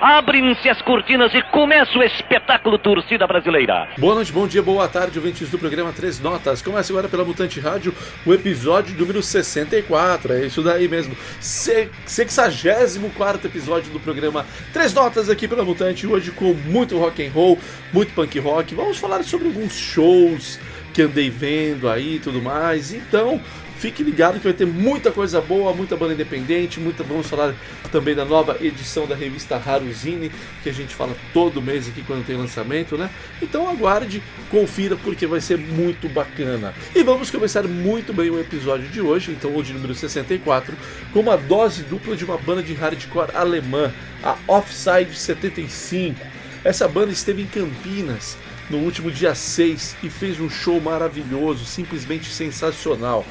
[0.00, 3.86] Abrem-se as cortinas e começa o espetáculo Torcida Brasileira.
[3.98, 6.62] Boa noite, bom dia, boa tarde, ouvintes do programa Três Notas.
[6.62, 10.32] Começa agora pela Mutante Rádio o episódio número 64.
[10.32, 11.14] É isso daí mesmo.
[11.38, 16.06] Se 64 episódio do programa Três Notas aqui pela Mutante.
[16.06, 17.58] Hoje com muito rock and roll,
[17.92, 18.74] muito punk rock.
[18.74, 20.58] Vamos falar sobre alguns shows
[20.94, 22.92] que andei vendo aí e tudo mais.
[22.92, 23.40] Então,
[23.80, 27.02] Fique ligado que vai ter muita coisa boa, muita banda independente, muita.
[27.02, 27.54] Vamos falar
[27.90, 30.30] também da nova edição da revista Haruzine,
[30.62, 33.08] que a gente fala todo mês aqui quando tem lançamento, né?
[33.40, 36.74] Então aguarde, confira porque vai ser muito bacana.
[36.94, 40.76] E vamos começar muito bem o episódio de hoje, então o de número 64,
[41.10, 43.90] com uma dose dupla de uma banda de hardcore alemã,
[44.22, 46.20] a Offside 75.
[46.62, 48.36] Essa banda esteve em Campinas
[48.68, 53.24] no último dia 6 e fez um show maravilhoso, simplesmente sensacional.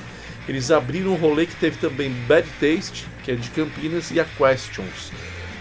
[0.49, 4.25] Eles abriram um rolê que teve também Bad Taste, que é de Campinas, e a
[4.25, 5.11] Questions.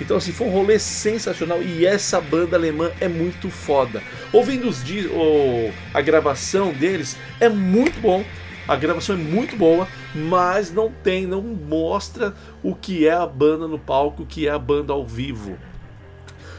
[0.00, 4.02] Então, assim, foi um rolê sensacional e essa banda alemã é muito foda.
[4.32, 8.24] Ouvindo os oh, a gravação deles, é muito bom.
[8.66, 13.68] A gravação é muito boa, mas não tem, não mostra o que é a banda
[13.68, 15.58] no palco, o que é a banda ao vivo.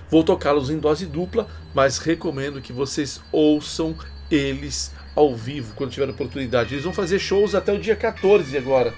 [0.07, 3.97] Vou tocá-los em dose dupla, mas recomendo que vocês ouçam
[4.29, 6.73] eles ao vivo quando tiver oportunidade.
[6.73, 8.93] Eles vão fazer shows até o dia 14 agora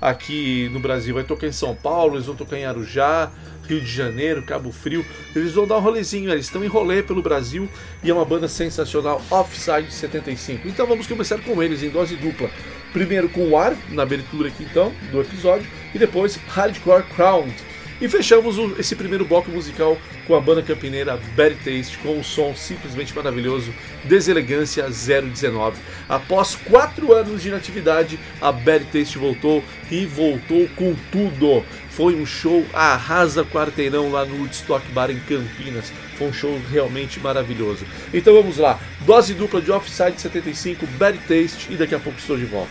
[0.00, 1.14] aqui no Brasil.
[1.14, 3.30] Vai tocar em São Paulo, eles vão tocar em Arujá,
[3.66, 5.04] Rio de Janeiro, Cabo Frio.
[5.34, 7.68] Eles vão dar um rolezinho, eles estão em rolê pelo Brasil
[8.02, 10.68] e é uma banda sensacional, Offside 75.
[10.68, 12.50] Então vamos começar com eles em dose dupla.
[12.92, 17.54] Primeiro com o Ar, na abertura aqui então, do episódio, e depois Hardcore Crowned
[18.00, 22.22] e fechamos o, esse primeiro bloco musical com a banda campineira Bad Taste, com um
[22.22, 23.72] som simplesmente maravilhoso,
[24.04, 25.78] Deselegância 019.
[26.08, 31.64] Após quatro anos de inatividade, a Bad Taste voltou e voltou com tudo.
[31.90, 35.90] Foi um show arrasa quarteirão lá no Woodstock Bar em Campinas.
[36.18, 37.86] Foi um show realmente maravilhoso.
[38.12, 42.36] Então vamos lá, dose dupla de Offside 75, Bad Taste e daqui a pouco estou
[42.36, 42.70] de volta.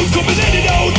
[0.00, 0.12] Road,
[0.56, 0.94] and out.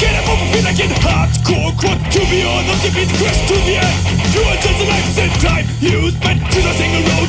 [0.00, 3.54] Get up off feet like in hardcore Quad to be on, not defeat, crash to
[3.68, 3.96] the end
[4.32, 7.28] You are just a life and time You spent to the single road,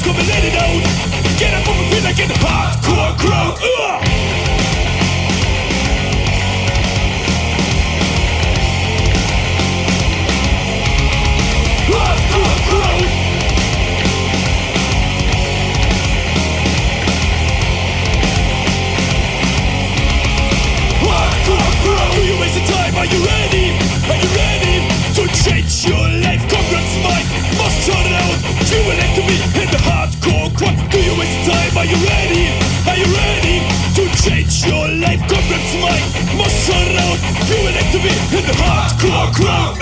[0.55, 0.83] out.
[1.37, 4.60] Get up off feet like in hardcore crowd Ugh!
[23.01, 23.73] Are you ready?
[24.13, 24.75] Are you ready
[25.17, 26.45] to change your life?
[26.45, 26.93] Congrats,
[29.57, 30.77] in the hardcore quad.
[30.91, 31.77] Do you waste time?
[31.77, 32.53] Are you ready?
[32.85, 33.57] Are you ready
[33.97, 35.17] to change your life?
[35.25, 35.73] Congrats,
[38.37, 39.81] in the hardcore crowd.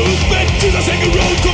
[0.00, 1.49] Back to the second road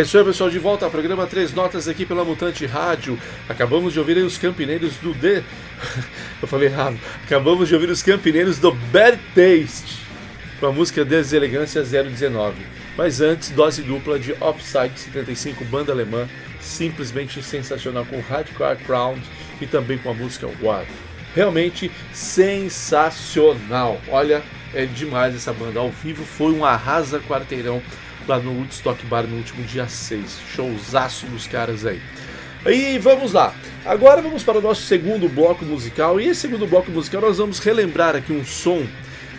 [0.00, 0.48] É isso aí, pessoal.
[0.48, 3.18] De volta ao programa Três Notas aqui pela Mutante Rádio.
[3.46, 5.42] Acabamos de ouvir os campineiros do D.
[6.40, 6.98] Eu falei errado.
[7.22, 9.98] Acabamos de ouvir os campineiros do Bad Taste
[10.58, 12.62] com a música Deselegância 019.
[12.96, 16.26] Mas antes, dose dupla de Offside 75, banda alemã,
[16.62, 19.18] simplesmente sensacional com Hardcore Crown
[19.60, 20.86] e também com a música War.
[21.34, 24.00] Realmente sensacional.
[24.08, 24.42] Olha,
[24.72, 25.78] é demais essa banda.
[25.78, 27.82] Ao vivo foi um arrasa quarteirão
[28.26, 30.40] lá no Woodstock Bar no último dia 6.
[30.54, 32.00] Showzaço dos caras aí.
[32.66, 33.54] E vamos lá.
[33.84, 36.20] Agora vamos para o nosso segundo bloco musical.
[36.20, 38.86] E esse segundo bloco musical nós vamos relembrar aqui um som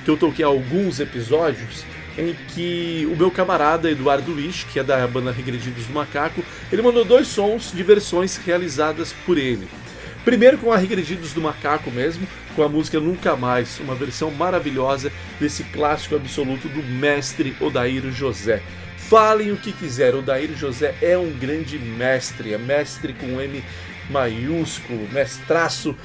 [0.03, 1.85] que eu toquei há alguns episódios
[2.17, 6.81] em que o meu camarada Eduardo Wish, que é da banda Regredidos do Macaco, ele
[6.81, 9.67] mandou dois sons de versões realizadas por ele.
[10.23, 15.11] Primeiro com a Regredidos do Macaco mesmo, com a música Nunca Mais, uma versão maravilhosa
[15.39, 18.61] desse clássico absoluto do mestre Odair José.
[18.97, 23.63] Falem o que quiser, Odair José é um grande mestre, é mestre com M
[24.11, 25.95] maiúsculo, mestraço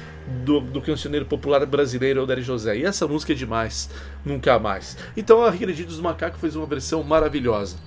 [0.43, 2.75] do, do cancioneiro popular brasileiro Odair José.
[2.75, 3.87] E essa música é demais,
[4.25, 4.97] nunca mais.
[5.15, 7.77] Então a Regredidos do Macaco fez uma versão maravilhosa.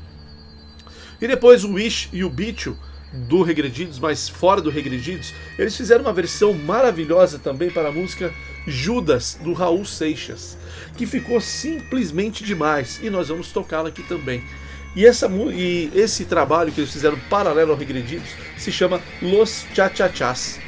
[1.20, 2.78] E depois o Wish e o Bicho
[3.12, 8.32] do Regredidos, mas fora do Regredidos, eles fizeram uma versão maravilhosa também para a música
[8.66, 10.56] Judas, do Raul Seixas,
[10.96, 14.42] que ficou simplesmente demais, e nós vamos tocá-la aqui também.
[14.94, 20.58] E, essa, e esse trabalho que eles fizeram paralelo ao Regredidos se chama Los Chachachás.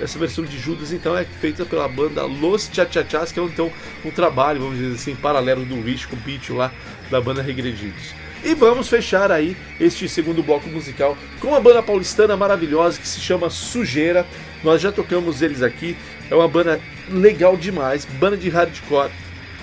[0.00, 3.72] Essa versão de Judas então é feita pela banda Los Chachachás, que é então
[4.04, 6.72] um trabalho, vamos dizer assim, paralelo do Wish com o lá
[7.10, 8.14] da banda Regredidos.
[8.44, 13.20] E vamos fechar aí este segundo bloco musical com uma banda paulistana maravilhosa que se
[13.20, 14.24] chama Sujeira.
[14.62, 15.96] Nós já tocamos eles aqui.
[16.30, 16.80] É uma banda
[17.10, 19.10] legal demais, banda de hardcore.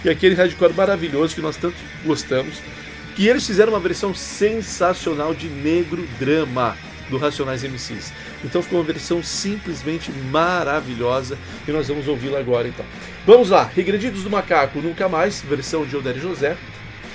[0.03, 2.61] E aquele hardcore maravilhoso que nós tanto gostamos.
[3.15, 6.77] Que eles fizeram uma versão sensacional de Negro Drama
[7.09, 8.11] do Racionais MCs.
[8.43, 12.85] Então ficou uma versão simplesmente maravilhosa e nós vamos ouvi-la agora então.
[13.25, 16.57] Vamos lá, Regredidos do Macaco Nunca Mais, versão de Odair José.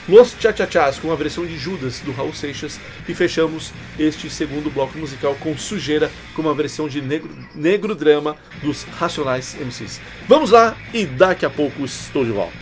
[0.08, 4.98] Los Chachachás com a versão de Judas do Raul Seixas e fechamos este segundo bloco
[4.98, 10.00] musical com Sujeira com uma versão de Negro, negro Drama dos Racionais MCs.
[10.26, 12.59] Vamos lá e daqui a pouco estou de volta.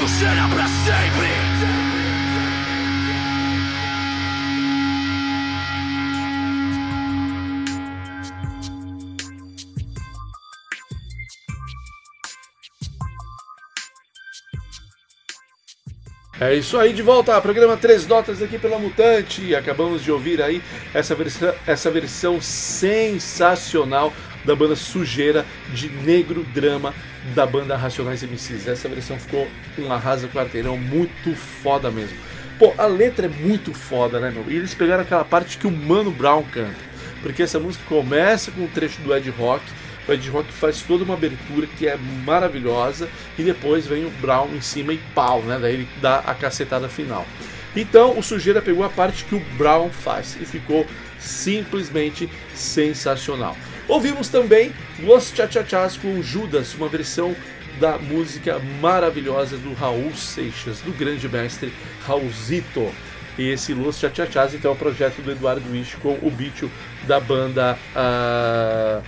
[0.00, 1.28] isso será pra sempre.
[16.40, 19.54] É isso aí, de volta ao programa Três Notas aqui pela Mutante.
[19.54, 20.62] Acabamos de ouvir aí
[20.94, 24.10] essa versão, essa versão sensacional
[24.46, 26.94] da banda Sujeira de Negro Drama
[27.34, 28.66] da banda Racionais MCs.
[28.66, 29.46] Essa versão ficou
[29.78, 32.16] um arrasa quarteirão muito foda mesmo.
[32.58, 34.44] Pô, a letra é muito foda, né, meu?
[34.48, 36.90] E eles pegaram aquela parte que o Mano Brown canta.
[37.22, 39.64] Porque essa música começa com um trecho do Ed Rock
[40.10, 44.48] o Ed Rock faz toda uma abertura que é maravilhosa e depois vem o Brown
[44.54, 45.58] em cima e pau, né?
[45.60, 47.24] Daí ele dá a cacetada final.
[47.76, 50.84] Então o Sujeira pegou a parte que o Brown faz e ficou
[51.18, 53.56] simplesmente sensacional.
[53.90, 57.34] Ouvimos também Los Chachachás com Judas, uma versão
[57.80, 61.72] da música maravilhosa do Raul Seixas, do grande mestre
[62.06, 62.88] Raulzito.
[63.36, 66.70] E esse Los Chachachás então é o projeto do Eduardo Wish com o bicho
[67.08, 67.76] da banda.
[67.96, 69.02] Uh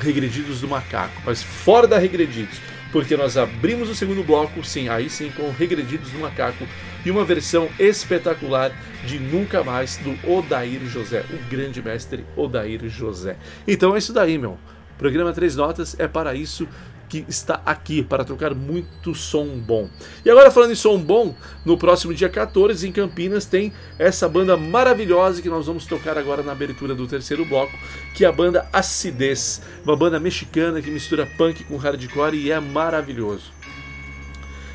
[0.00, 2.58] Regredidos do Macaco, mas fora da Regredidos,
[2.90, 6.66] porque nós abrimos o segundo bloco, sim, aí sim, com Regredidos do Macaco
[7.04, 8.72] e uma versão espetacular
[9.04, 13.36] de Nunca Mais do Odair José, o grande mestre Odair José.
[13.66, 14.58] Então é isso daí, meu.
[14.96, 16.68] Programa Três Notas é para isso
[17.08, 19.88] que está aqui para trocar muito som bom.
[20.24, 24.56] E agora falando em som bom, no próximo dia 14 em Campinas tem essa banda
[24.56, 27.72] maravilhosa que nós vamos tocar agora na abertura do terceiro bloco,
[28.16, 32.58] que é a banda Acidez, uma banda mexicana que mistura punk com hardcore e é
[32.58, 33.53] maravilhoso.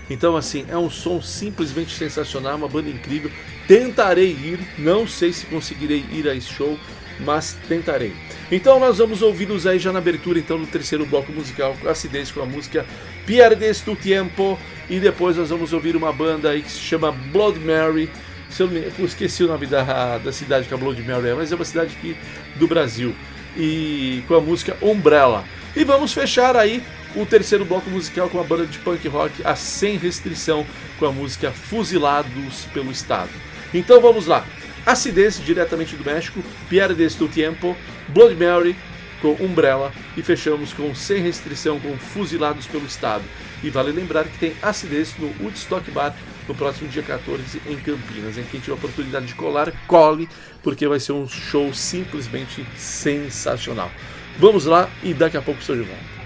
[0.09, 3.31] Então assim, é um som simplesmente sensacional, uma banda incrível.
[3.67, 6.79] Tentarei ir, não sei se conseguirei ir a esse show,
[7.19, 8.13] mas tentarei.
[8.51, 12.41] Então nós vamos ouvi-los aí já na abertura então do terceiro bloco musical, acidez com
[12.41, 12.85] a música
[13.25, 14.57] Pierdes tu Tiempo
[14.89, 18.09] e depois nós vamos ouvir uma banda aí que se chama Blood Mary.
[18.49, 21.33] Se eu, me, eu esqueci o nome da, da cidade que a Blood Mary é,
[21.35, 22.17] mas é uma cidade aqui
[22.55, 23.13] do Brasil.
[23.55, 25.43] E com a música Umbrella.
[25.75, 26.83] E vamos fechar aí
[27.15, 30.65] o terceiro bloco musical com a banda de punk rock a Sem Restrição
[30.97, 33.31] com a música Fuzilados pelo Estado.
[33.73, 34.45] Então vamos lá.
[34.85, 37.75] Acidez, diretamente do México, Pierre de tu Tiempo,
[38.07, 38.75] Blood Mary
[39.21, 43.23] com Umbrella e fechamos com Sem Restrição com Fuzilados pelo Estado.
[43.61, 46.15] E vale lembrar que tem Acidez no Woodstock Bar
[46.47, 48.37] no próximo dia 14 em Campinas.
[48.37, 50.29] Em quem tiver a oportunidade de colar, cole,
[50.63, 53.91] porque vai ser um show simplesmente sensacional.
[54.37, 56.18] Vamos lá e daqui a pouco estou de volta.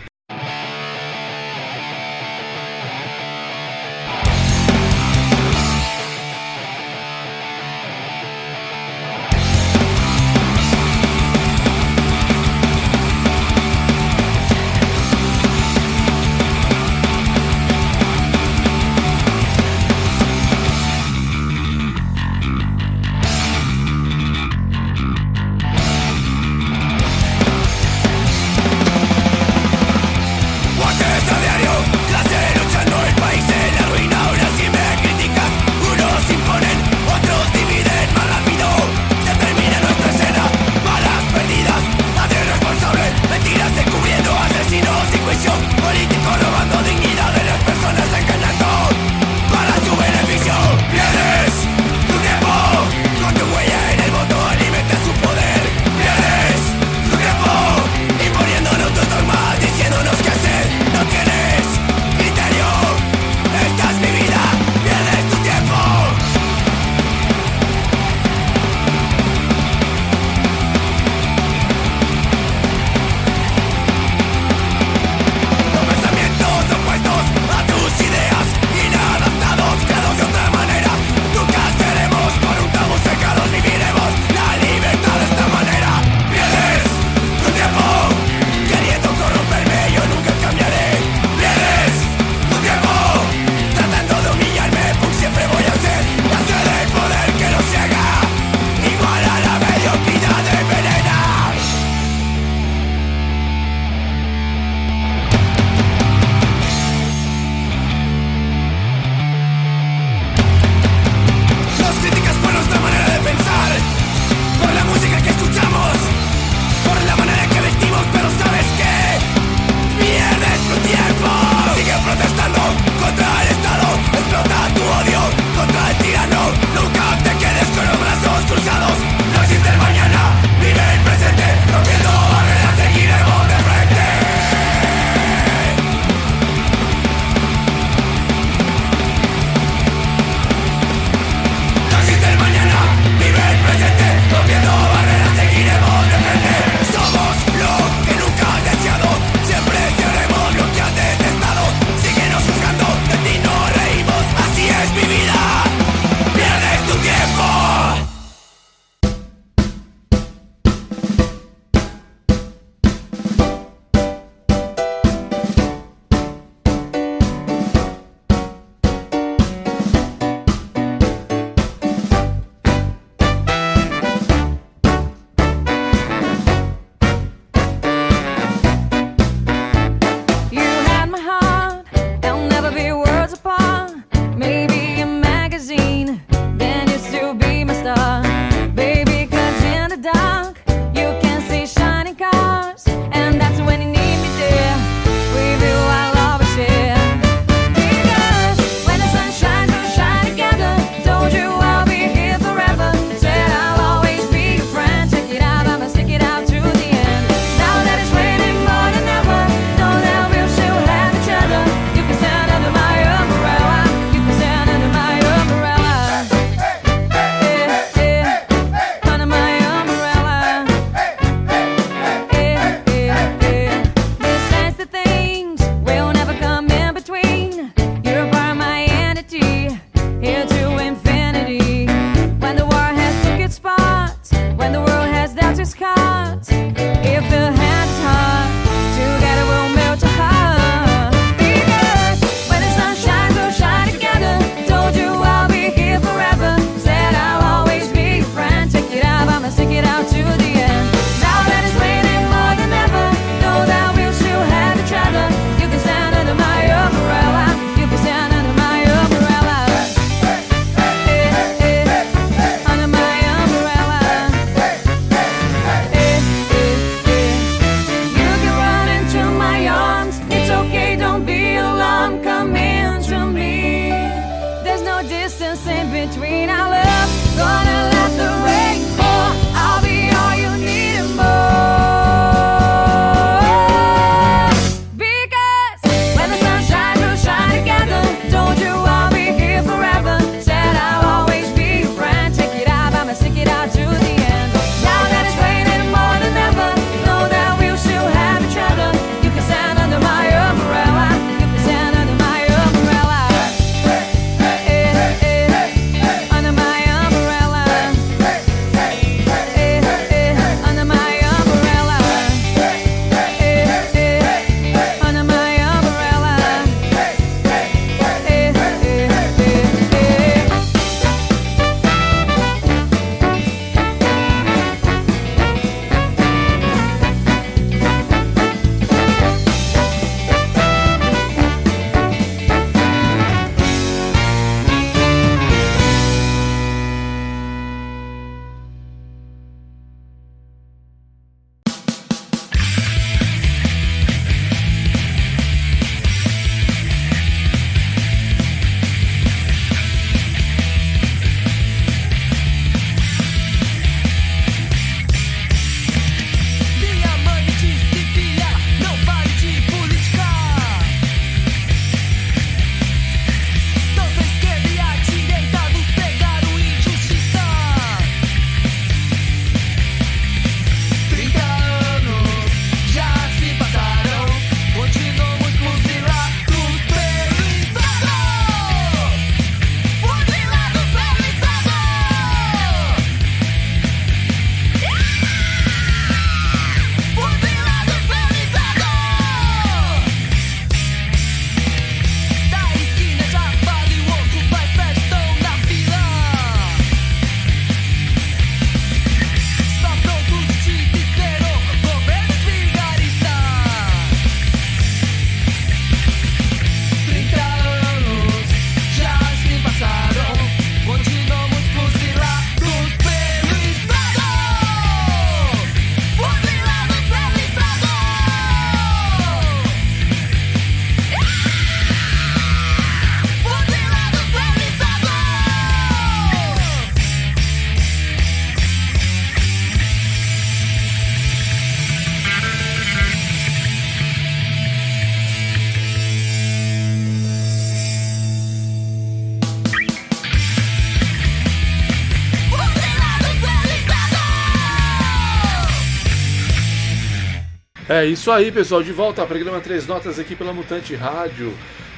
[448.04, 448.84] É isso aí, pessoal.
[448.84, 451.54] De volta ao programa Três Notas aqui pela Mutante Rádio.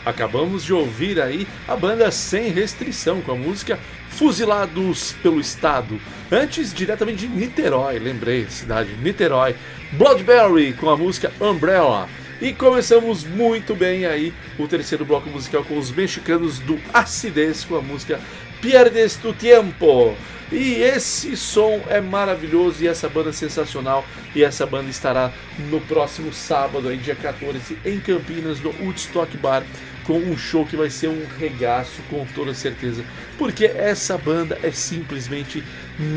[0.06, 6.00] Acabamos de ouvir aí a banda Sem Restrição com a música Fuzilados pelo Estado.
[6.32, 9.56] Antes, diretamente de Niterói, lembrei, cidade Niterói.
[9.94, 12.08] Bloodberry com a música Umbrella.
[12.40, 17.78] E começamos muito bem aí o terceiro bloco musical com os mexicanos do Acidez com
[17.78, 18.20] a música
[18.62, 20.16] Pierdes tu Tiempo.
[20.52, 24.06] E esse som é maravilhoso e essa banda é sensacional.
[24.36, 25.32] E essa banda estará
[25.70, 29.64] no próximo sábado, aí, dia 14, em Campinas, no Woodstock Bar,
[30.06, 33.04] com um show que vai ser um regaço, com toda certeza.
[33.38, 35.64] Porque essa banda é simplesmente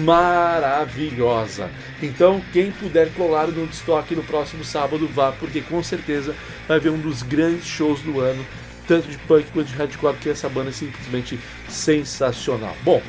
[0.04, 1.70] maravilhosa.
[2.02, 6.34] Então, quem puder colar no Woodstock no próximo sábado, vá, porque com certeza
[6.66, 8.44] vai ver um dos grandes shows do ano.
[8.86, 11.38] Tanto de punk quanto de hardcore, porque essa banda é simplesmente
[11.68, 12.74] sensacional.
[12.82, 13.02] Bom,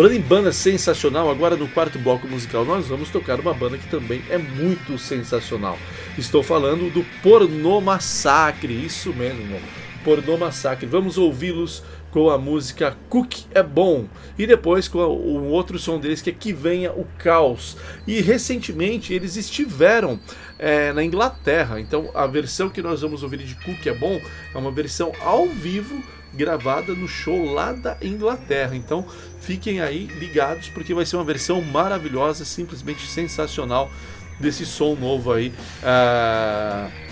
[0.00, 3.86] Falando em banda sensacional, agora no quarto bloco musical nós vamos tocar uma banda que
[3.86, 5.78] também é muito sensacional.
[6.16, 9.60] Estou falando do Pornô Massacre, isso mesmo,
[10.02, 10.86] Pornô Massacre.
[10.86, 14.06] Vamos ouvi-los com a música Cook é Bom
[14.38, 17.76] e depois com o outro som deles que é Que Venha o Caos.
[18.06, 20.18] E recentemente eles estiveram
[20.58, 24.20] é, na Inglaterra, então a versão que nós vamos ouvir de Cook é Bom
[24.54, 26.02] é uma versão ao vivo
[26.32, 28.76] gravada no show lá da Inglaterra.
[28.76, 29.06] Então
[29.40, 33.90] fiquem aí ligados porque vai ser uma versão maravilhosa, simplesmente sensacional
[34.38, 35.52] desse som novo aí
[35.82, 37.09] uh,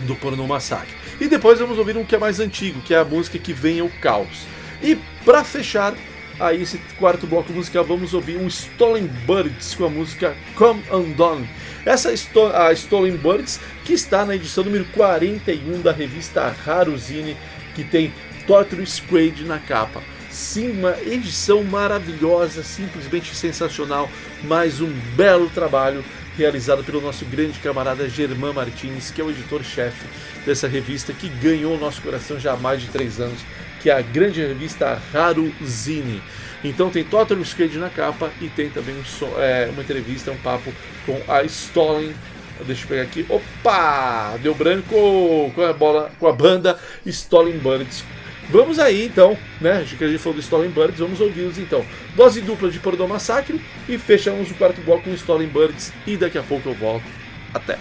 [0.00, 0.94] do Porno Massacre.
[1.20, 3.82] E depois vamos ouvir um que é mais antigo, que é a música que vem
[3.82, 4.46] o caos.
[4.82, 5.94] E para fechar
[6.38, 11.48] aí esse quarto bloco musical, vamos ouvir um Stolen Birds com a música Come Undone.
[11.84, 17.36] Essa a Stolen Birds que está na edição número 41 da revista Haruzine,
[17.74, 18.12] que tem
[18.46, 20.02] Torture Squad na capa.
[20.30, 24.08] Sim, uma edição maravilhosa, simplesmente sensacional.
[24.44, 26.04] Mais um belo trabalho
[26.38, 30.06] realizado pelo nosso grande camarada Germán Martins, que é o editor-chefe
[30.46, 33.40] dessa revista que ganhou o nosso coração já há mais de três anos,
[33.82, 36.22] que é a grande revista Haruzine.
[36.62, 40.72] Então tem Total Squad na capa e tem também um, é, uma entrevista, um papo
[41.04, 42.14] com a Stolen.
[42.64, 43.26] Deixa eu pegar aqui.
[43.28, 44.36] Opa!
[44.40, 48.04] Deu branco com a bola, com a banda Stolen Birds
[48.50, 49.84] Vamos aí então, né?
[49.84, 51.84] Já que a gente falou do Stolen Birds, vamos ouvi-los então.
[52.16, 56.38] Dose dupla de Pornô Massacre e fechamos o quarto bloco com Stolen Birds e daqui
[56.38, 57.04] a pouco eu volto.
[57.52, 57.76] Até.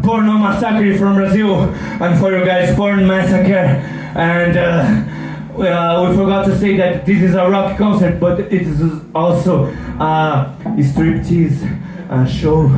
[0.00, 1.54] Porno Massacre from Brazil,
[2.00, 3.82] and for you guys, Porn Massacre,
[4.14, 8.52] and uh, uh, we forgot to say that this is a rock concert, but it
[8.52, 8.80] is
[9.14, 9.66] also
[10.00, 11.62] a striptease
[12.10, 12.70] uh, show.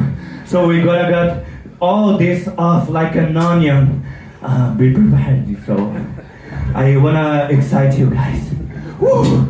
[0.45, 1.47] So we gotta get
[1.80, 4.05] all this off like an onion.
[4.43, 5.76] Uh, be prepared, so.
[6.75, 8.51] I wanna excite you guys.
[8.99, 9.47] Woo!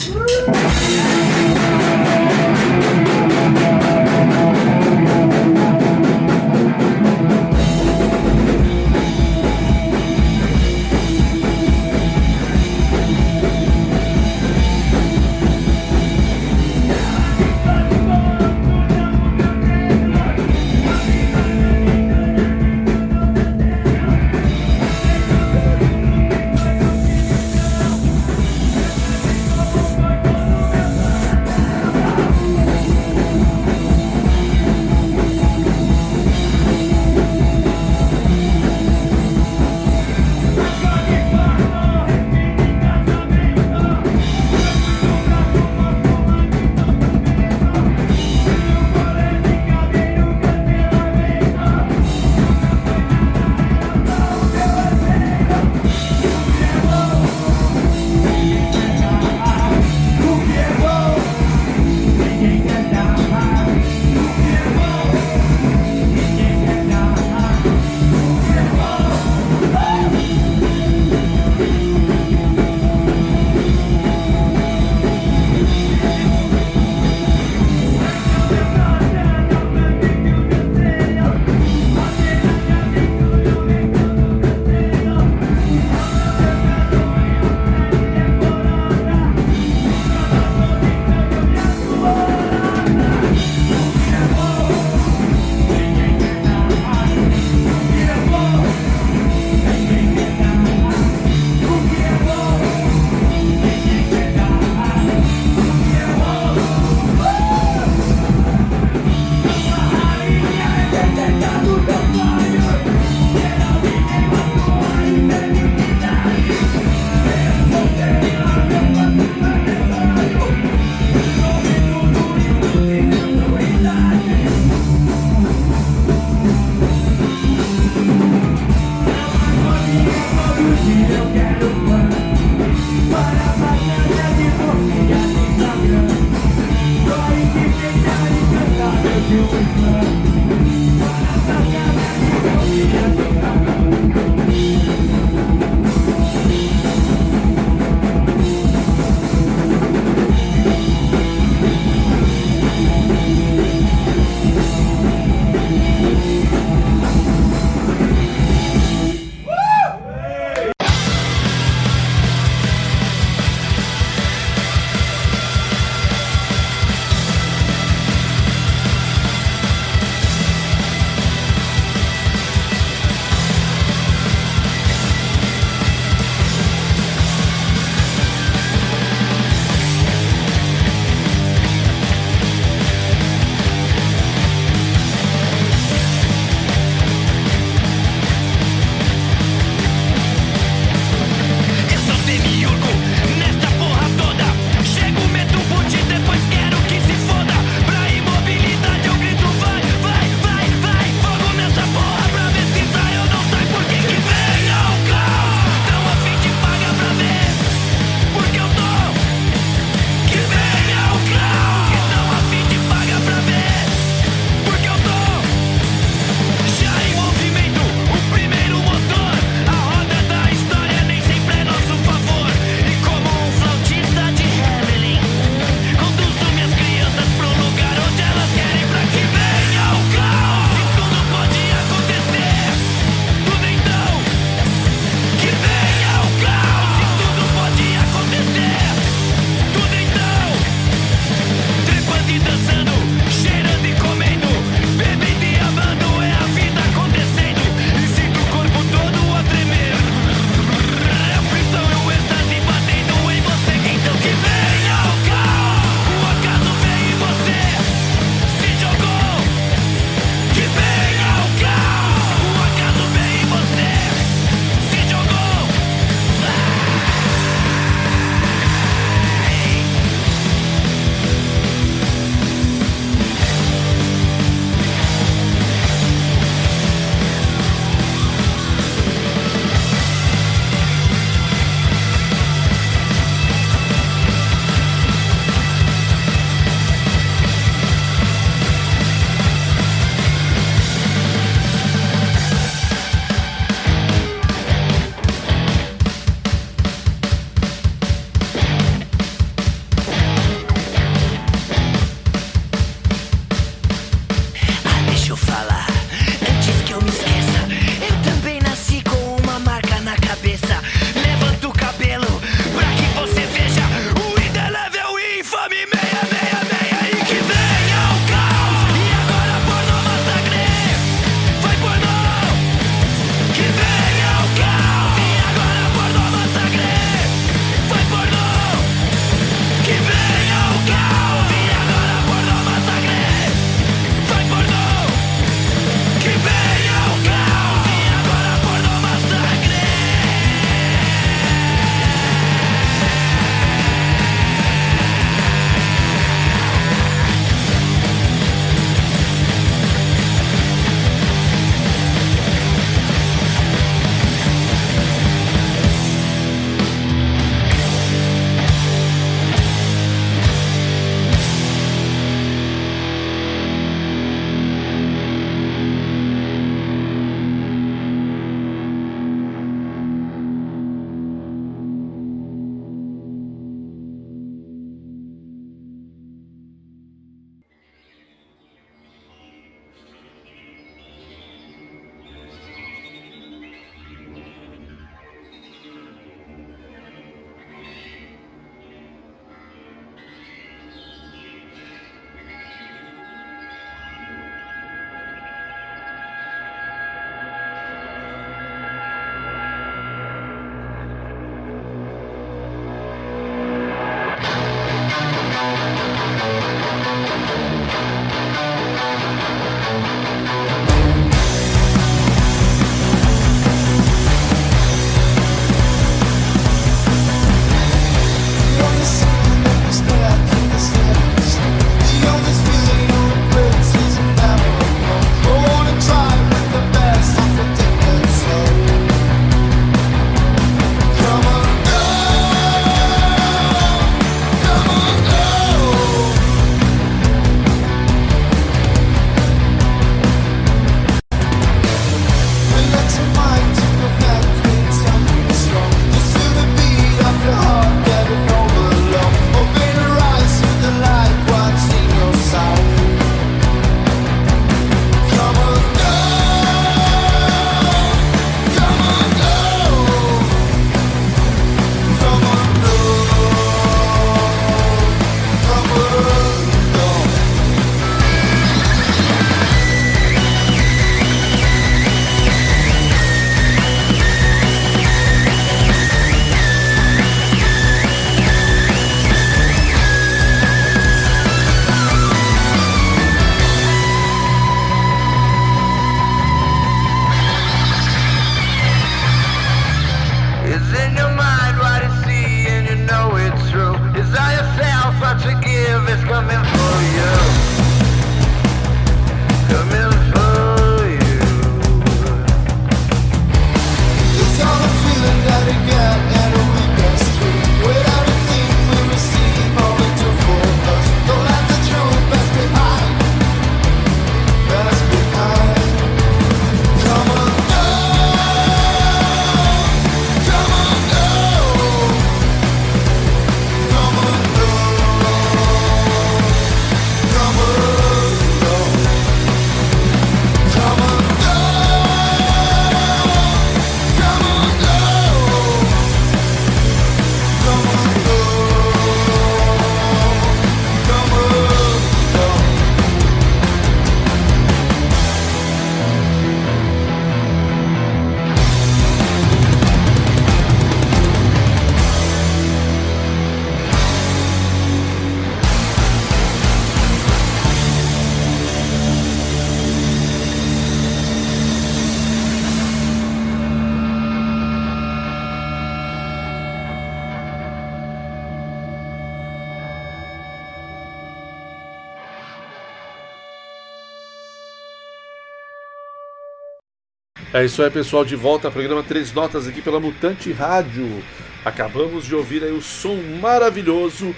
[577.64, 581.24] É isso aí, pessoal, de volta ao programa Três Notas aqui pela Mutante Rádio.
[581.64, 584.36] Acabamos de ouvir aí o som maravilhoso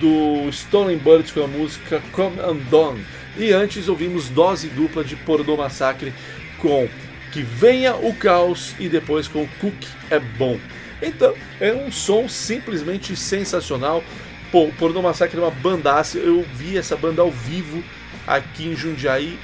[0.00, 3.06] do Stolen Birds com a música Come Undone.
[3.38, 6.12] E antes ouvimos dose dupla de Pornô Massacre
[6.58, 6.88] com
[7.32, 10.58] Que Venha o Caos e depois com Cook é Bom.
[11.00, 14.02] Então, é um som simplesmente sensacional.
[14.50, 16.18] Pô, Pornô Massacre é uma bandaça.
[16.18, 17.80] Eu vi essa banda ao vivo
[18.26, 19.38] aqui em Jundiaí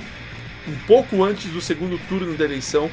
[0.67, 2.91] um pouco antes do segundo turno da eleição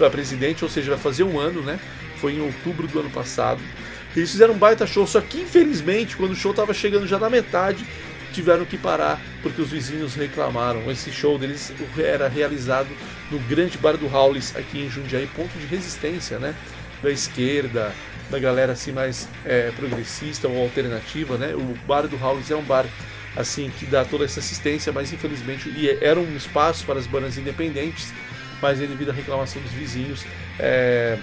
[0.00, 1.78] para presidente, ou seja, vai fazer um ano, né?
[2.16, 3.60] Foi em outubro do ano passado.
[4.16, 7.28] Eles fizeram um baita show, só que infelizmente, quando o show estava chegando já na
[7.28, 7.86] metade,
[8.32, 10.90] tiveram que parar porque os vizinhos reclamaram.
[10.90, 12.88] Esse show deles era realizado
[13.30, 16.54] no grande bar do Howlis aqui em Jundiaí, ponto de resistência, né?
[17.02, 17.92] Da esquerda,
[18.30, 21.54] da galera assim mais é, progressista ou alternativa, né?
[21.54, 22.86] O bar do Howlis é um bar
[23.36, 27.36] assim que dá toda essa assistência, mas infelizmente e era um espaço para as bandas
[27.38, 28.12] independentes,
[28.60, 30.24] mas devido à reclamação dos vizinhos,
[30.58, 31.18] é,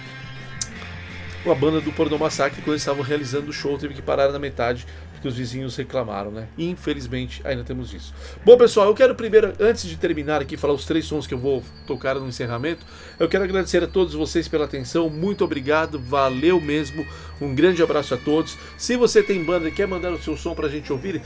[1.45, 4.39] a banda do Pornô Massacre, quando eles estavam realizando o show, teve que parar na
[4.39, 4.85] metade
[5.17, 6.47] porque os vizinhos reclamaram, né?
[6.57, 8.13] Infelizmente ainda temos isso.
[8.45, 11.39] Bom, pessoal, eu quero primeiro, antes de terminar aqui, falar os três sons que eu
[11.39, 12.85] vou tocar no encerramento.
[13.19, 17.05] Eu quero agradecer a todos vocês pela atenção, muito obrigado, valeu mesmo.
[17.41, 18.57] Um grande abraço a todos.
[18.77, 21.21] Se você tem banda e quer mandar o seu som pra gente ouvir,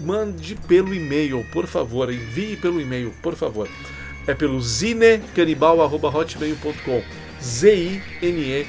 [0.00, 3.68] mande pelo e-mail, por favor, envie pelo e-mail, por favor.
[4.28, 7.02] É pelo zinecanibal.hotmail.com
[7.42, 8.66] Z-I-N-E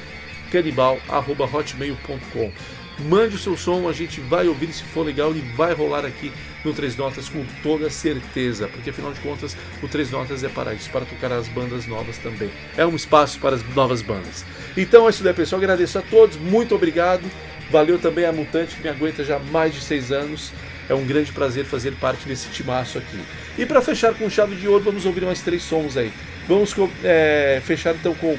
[0.50, 2.52] canibal.hotmail.com
[3.00, 6.30] Mande o seu som, a gente vai ouvir se for legal e vai rolar aqui
[6.64, 10.74] no Três Notas com toda certeza, porque afinal de contas o Três Notas é para
[10.74, 12.50] isso, para tocar as bandas novas também.
[12.76, 14.44] É um espaço para as novas bandas.
[14.76, 15.60] Então é isso daí, pessoal.
[15.60, 17.22] Agradeço a todos, muito obrigado.
[17.70, 20.52] Valeu também a Mutante que me aguenta já há mais de seis anos.
[20.90, 23.20] É um grande prazer fazer parte desse timaço aqui.
[23.56, 26.12] E para fechar com chave de ouro, vamos ouvir mais três sons aí.
[26.48, 26.74] Vamos
[27.04, 28.36] é, fechar então com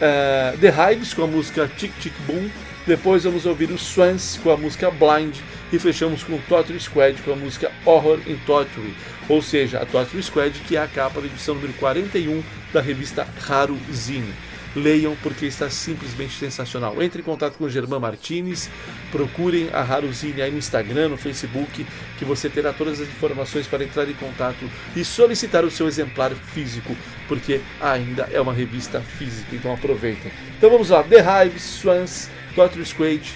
[0.00, 2.48] é, The Hives com a música Tic Tic Boom.
[2.86, 5.36] Depois vamos ouvir os Swans com a música Blind.
[5.70, 8.94] E fechamos com o Torture Squad com a música Horror in Torture.
[9.28, 12.42] Ou seja, a Torture Squad que é a capa da edição número 41
[12.72, 14.32] da revista Raro Zine.
[14.74, 17.02] Leiam porque está simplesmente sensacional.
[17.02, 18.70] Entre em contato com o Germán Martinez,
[19.10, 21.86] procurem a Haruzine aí no Instagram, no Facebook,
[22.18, 26.30] que você terá todas as informações para entrar em contato e solicitar o seu exemplar
[26.32, 26.96] físico,
[27.26, 30.30] porque ainda é uma revista física, então aproveitem.
[30.56, 33.34] Então vamos lá, The Hives, Swans, Torture Squad,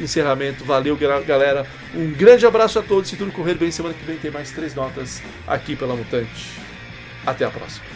[0.00, 0.64] encerramento.
[0.64, 1.66] Valeu, galera.
[1.94, 3.08] Um grande abraço a todos.
[3.08, 6.60] Se tudo correr bem, semana que vem tem mais três notas aqui pela Mutante.
[7.24, 7.95] Até a próxima.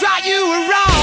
[0.00, 0.97] thought you were wrong.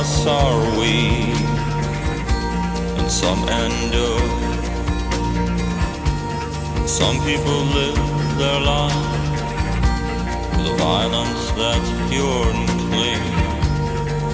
[0.00, 1.36] Us are weak,
[2.98, 4.28] and some endure.
[6.88, 8.00] Some people live
[8.40, 9.02] their life
[10.56, 13.24] with a violence that's pure and clean.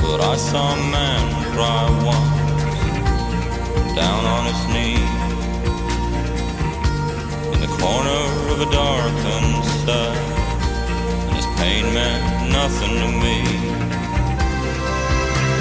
[0.03, 2.83] But I saw a man cry once,
[4.01, 5.03] down on his knee,
[7.55, 10.15] in the corner of a darkened cell,
[11.27, 13.76] and his pain meant nothing to me.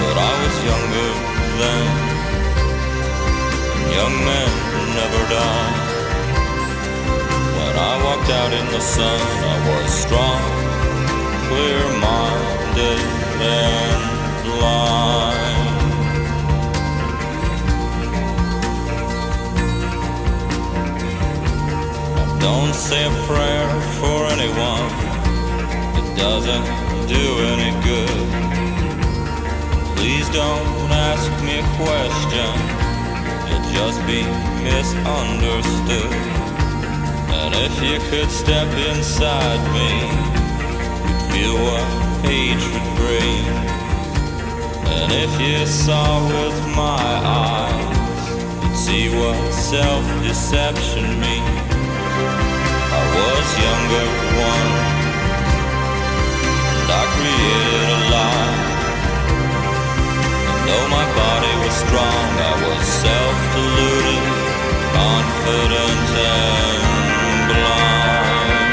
[0.06, 1.10] But I was younger
[1.62, 1.86] then,
[3.74, 4.50] and young men
[5.00, 5.74] never die.
[7.58, 9.22] When I walked out in the sun,
[9.54, 10.42] I was strong,
[11.48, 13.02] clear minded,
[13.58, 14.02] and
[14.46, 15.66] blind.
[22.16, 24.92] Now Don't say a prayer for anyone,
[26.00, 26.66] it doesn't
[27.08, 28.45] do any good.
[30.06, 32.54] Please don't ask me a question,
[33.50, 34.22] you'll just be
[34.62, 36.14] misunderstood.
[37.34, 39.90] And if you could step inside me,
[41.10, 41.88] you'd feel what
[42.22, 43.72] hatred brings.
[44.94, 48.30] And if you saw with my eyes,
[48.62, 51.74] you'd see what self-deception means.
[52.94, 54.08] I was younger
[54.46, 54.86] once,
[56.78, 58.65] and I created a lie.
[60.66, 64.26] Though my body was strong, I was self-deluded,
[64.98, 68.66] confident and blind.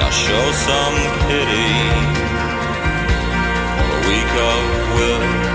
[0.00, 0.96] Now show some
[1.28, 1.72] pity
[3.76, 5.49] for the weak of will.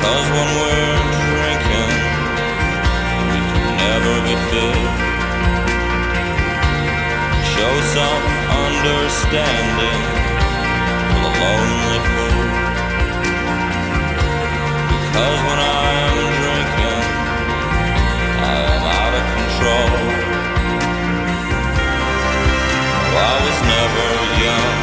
[0.00, 0.96] Because when we're
[1.28, 1.92] drinking,
[3.28, 4.92] we can never be filled.
[7.52, 8.24] Show some
[8.64, 10.00] understanding
[11.04, 12.48] for the lonely fool.
[15.04, 17.00] Because when I'm drinking,
[18.40, 19.92] I am out of control.
[23.20, 24.08] I was never
[24.48, 24.80] young.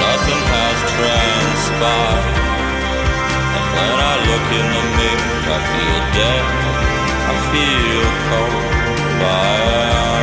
[0.00, 2.43] Nothing has transpired.
[3.74, 6.44] When I look in the mirror, I feel dead.
[7.30, 8.64] I feel cold.
[9.22, 10.13] I